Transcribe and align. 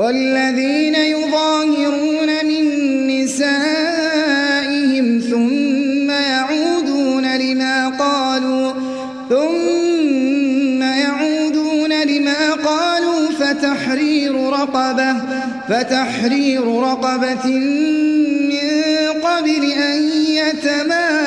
والذين 0.09 0.95
يظاهرون 0.95 2.45
من 2.45 2.63
نسائهم 3.07 3.59
ثم 5.29 6.09
يعودون 6.09 7.37
لما 7.37 7.89
قالوا 7.89 8.73
ثم 9.29 10.83
يعودون 10.83 12.03
لما 12.03 12.53
قالوا 12.53 13.29
فتحرير 13.39 14.49
رقبة 14.49 15.15
فتحرير 15.69 16.79
رقبة 16.81 17.47
من 18.49 18.59
قبل 19.23 19.71
أن 19.71 20.01
يتماسا. 20.27 21.19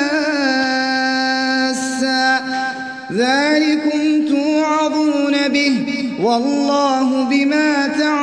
ذلكم 3.13 4.25
توعظون 4.29 5.47
به 5.47 5.75
والله 6.23 7.23
بما 7.23 7.87
تعملون 7.87 8.22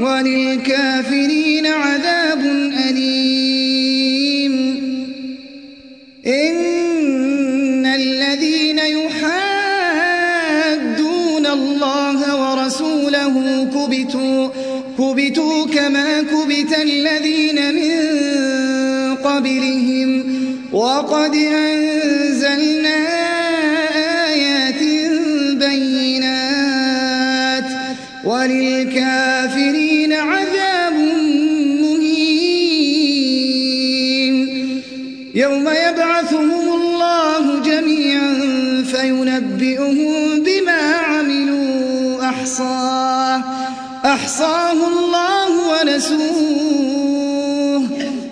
وللكافرين 0.00 1.66
عذاب 1.66 2.40
أليم. 2.90 4.52
إن 6.26 7.86
الذين 7.86 8.78
يحادون 8.78 9.16
الله 11.46 12.18
ورسوله 12.42 13.64
كبتوا 13.74 14.48
كبتوا 14.98 15.66
كما 15.66 16.22
كبت 16.22 16.78
الذين 16.82 17.74
من 17.74 17.94
قبلهم. 19.16 20.24
وقد 20.72 21.34
أنزلنا 21.34 22.96
آيات 24.26 24.82
بينات. 25.58 26.46
وللكافرين 28.24 29.05
أحصاه 42.76 43.42
أحصاه 44.04 44.72
الله 44.72 45.50
ونسوه. 45.70 46.22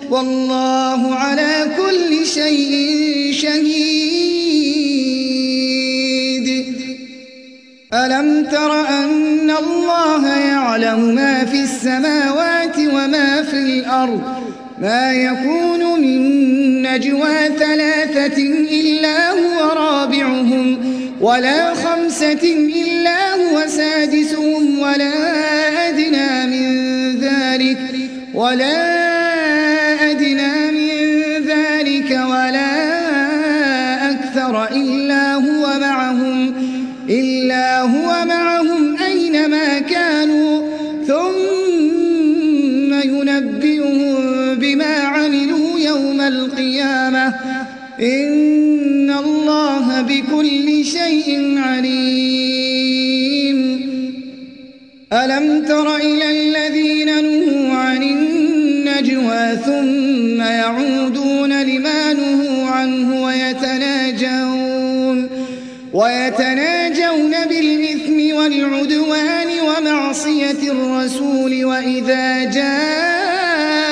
والله 0.09 1.15
على 1.15 1.71
كل 1.77 2.25
شيء 2.25 3.31
شهيد. 3.33 4.45
ألم 7.93 8.45
تر 8.45 8.87
أن 8.87 9.51
الله 9.51 10.27
يعلم 10.27 11.15
ما 11.15 11.45
في 11.45 11.63
السماوات 11.63 12.77
وما 12.77 13.43
في 13.43 13.57
الأرض؟ 13.57 14.21
ما 14.81 15.13
يكون 15.13 16.01
من 16.01 16.81
نجوى 16.81 17.49
ثلاثة 17.59 18.37
إلا 18.71 19.31
هو 19.31 19.69
رابعهم. 19.69 21.04
ولا 21.25 21.73
خمسة 21.73 22.43
إلا 22.83 23.33
هو 23.33 23.67
سادسهم 23.67 24.79
ولا 24.79 25.13
أدنى 25.89 26.45
من 26.45 26.69
ذلك 27.19 27.77
ولا 28.33 28.77
أدنى 30.11 30.71
من 30.71 30.91
ذلك 31.47 32.11
ولا 32.11 32.71
أكثر 34.11 34.67
إلا 34.71 35.33
هو 35.33 35.79
معهم 35.79 36.53
إلا 37.09 37.81
هو 37.81 38.25
معهم 38.25 38.97
أينما 38.97 39.79
كانوا 39.79 40.61
ثم 41.07 42.93
ينبئهم 42.93 44.15
بما 44.55 44.95
عملوا 44.95 45.79
يوم 45.79 46.21
القيامة 46.21 47.33
إن 48.01 48.54
بكل 50.07 50.85
شيء 50.85 51.57
عليم. 51.57 53.15
ألم 55.13 55.65
تر 55.65 55.95
إلى 55.95 56.31
الذين 56.31 57.05
نهوا 57.23 57.75
عن 57.77 58.03
النجوى 58.03 59.57
ثم 59.65 60.41
يعودون 60.41 61.61
لما 61.63 62.13
نهوا 62.13 62.69
عنه 62.69 63.23
ويتناجون 63.25 64.75
ويتناجون 65.93 67.31
بالإثم 67.49 68.35
والعدوان 68.35 69.47
ومعصية 69.67 70.71
الرسول 70.71 71.65
وإذا 71.65 72.43
جاءوك 72.43 73.85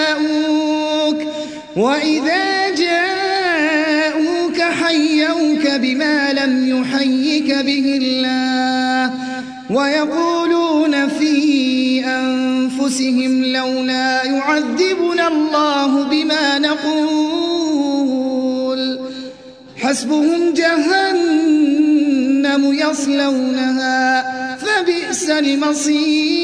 وإذا 1.75 2.69
جاءوك 2.69 4.62
حيوك 4.62 5.32
بما 5.78 6.34
لم 6.34 6.81
يحيك 6.81 7.53
به 7.53 8.00
الله. 8.01 9.13
ويقولون 9.69 11.07
في 11.07 12.06
أنفسهم 12.06 13.44
لولا 13.45 14.23
يعذبنا 14.23 15.28
الله 15.28 16.03
بما 16.03 16.59
نقول. 16.59 18.03
حسبهم 19.78 20.53
جهنم 20.53 21.93
يصلونها 22.73 24.23
فبئس 24.58 25.29
المصير. 25.29 26.43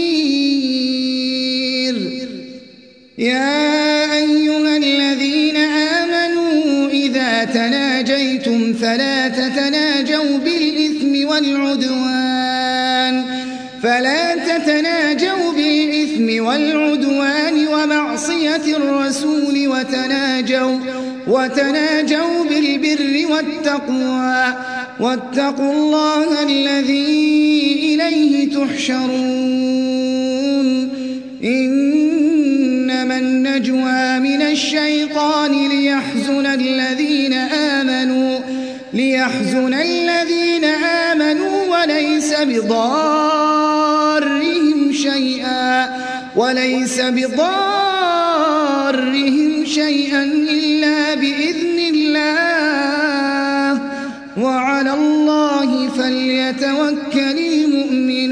يا 3.18 4.14
أيها 4.14 4.78
الذين 4.78 5.58
آمنوا 5.58 6.90
إذا 6.90 7.44
تناجيتم 7.44 8.74
فلا 8.74 9.19
والعدوان. 11.40 13.24
فلا 13.84 14.36
تتناجوا 14.36 15.54
بالإثم 15.58 16.46
والعدوان 16.46 17.68
ومعصية 17.68 18.78
الرسول 18.78 19.68
وتناجوا 19.68 20.80
وتناجوا 21.28 22.46
بالبر 22.50 23.28
والتقوى. 23.32 24.56
واتقوا 25.00 25.74
الله 25.74 26.44
الذي 26.44 27.80
إليه 27.94 28.50
تحشرون. 28.50 29.20
إنما 31.44 33.18
النجوى 33.18 34.20
من 34.20 34.42
الشيطان 34.42 35.70
ليحزن 35.70 36.46
الذين 36.46 37.34
آمنوا. 37.34 37.79
ليحزن 38.94 39.74
الذين 39.74 40.66
آمنوا 40.66 41.82
وليس 41.82 42.34
بضارهم 42.34 43.80
شيئا 44.94 45.90
وليس 46.36 47.02
بضارهم 47.02 47.50
شيئا 49.66 50.24
إلا 50.24 51.16
بإذن 51.16 51.80
الله. 51.94 53.82
وعلى 54.38 54.94
الله 54.94 55.90
فليتوكل 55.90 57.40
المؤمنون. 57.40 58.29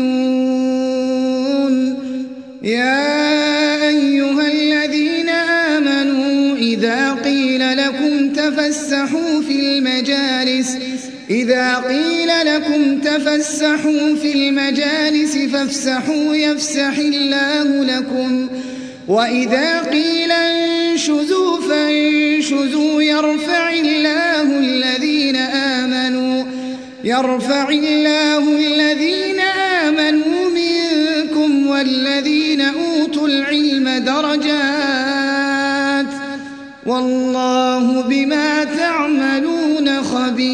إذا 11.30 11.76
قيل 11.76 12.30
لكم 12.46 13.00
تفسحوا 13.00 14.16
في 14.22 14.34
المجالس 14.34 15.38
فافسحوا 15.38 16.36
يفسح 16.36 16.98
الله 16.98 17.84
لكم. 17.84 18.50
وإذا 19.08 19.80
قيل 19.82 20.32
انشزوا 20.32 21.58
فانشزوا 21.70 23.02
يرفع 23.02 23.70
الله 23.70 24.60
الذين 24.60 25.36
آمنوا 25.36 26.46
يرفع 27.04 27.70
الله 27.70 28.58
الذين 28.58 29.40
آمنوا 29.84 30.50
منكم 30.50 31.68
والذين 31.68 32.62
أوتوا 32.62 33.28
العلم 33.28 33.90
درجات 33.90 34.77
والله 36.88 38.02
بما 38.02 38.64
تعملون 38.64 40.04
خبير. 40.04 40.48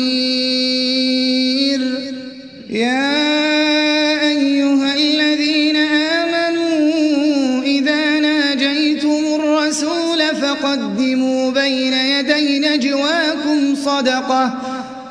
يا 2.70 4.30
أيها 4.30 4.96
الذين 4.96 5.76
آمنوا 5.76 7.64
إذا 7.64 8.20
ناجيتم 8.20 9.24
الرسول 9.36 10.36
فقدموا 10.42 11.52
بين 11.52 11.94
يدي 11.94 12.60
نجواكم 12.60 13.76
صدقة. 13.76 14.54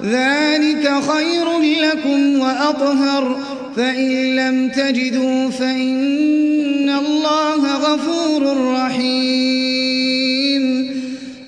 ذلك 0.04 0.92
خير 1.12 1.60
لكم 1.82 2.38
وأطهر. 2.40 3.36
فإن 3.76 4.36
لم 4.36 4.68
تجدوا 4.68 5.50
فإن 5.50 6.90
الله 6.90 7.76
غفور 7.76 8.72
رحيم. 8.74 10.21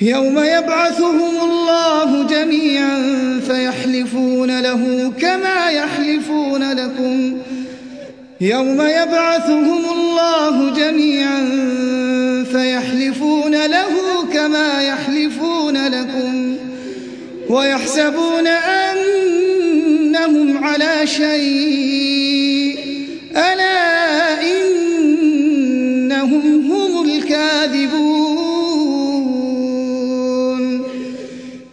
يوم 0.00 0.38
يبعثهم 0.38 1.42
الله 1.42 2.26
جميعا 2.26 3.00
فيحلفون 3.46 4.60
له 4.60 5.12
كما 5.20 5.70
يحلفون 5.70 6.72
لكم. 6.72 7.38
يوم 8.40 8.82
يبعثهم 8.82 9.84
الله 9.92 10.70
جميعا 10.70 11.44
فيحلفون 12.52 13.66
له 13.66 13.88
كما 14.32 14.82
يحلفون 14.82 15.86
لكم. 15.86 16.56
ويحسبون 17.48 18.46
أنهم 20.06 20.64
على 20.64 21.06
شيء 21.06 21.97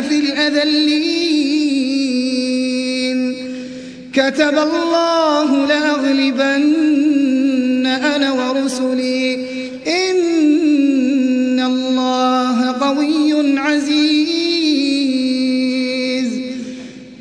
في 0.00 0.18
الأذلين. 0.18 1.60
كتب 4.12 4.58
الله 4.58 5.66
لأغلبن 5.66 7.86
أنا 7.86 8.32
ورسلي. 8.32 9.34
إن 9.86 11.60
الله 11.60 12.72
قوي 12.72 13.58
عزيز. 13.58 14.00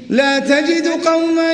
لا 0.09 0.39
تجد 0.39 0.87
قوما 0.87 1.53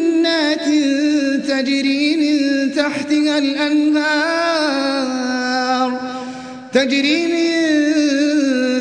تجري 1.47 2.15
من 2.15 2.71
تحتها 2.75 3.37
الأنهار 3.37 4.81
تجري 6.73 7.27
من 7.27 7.51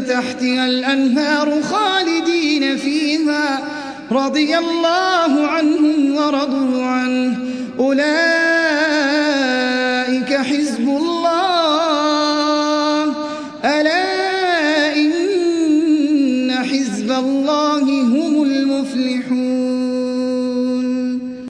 تحتها 0.06 0.66
الأنهار 0.66 1.62
خالدين 1.62 2.76
فيها 2.76 3.62
رضي 4.10 4.58
الله 4.58 5.46
عنهم 5.46 6.14
ورضوا 6.16 6.84
عنه. 6.84 7.36
أولئك 7.78 8.29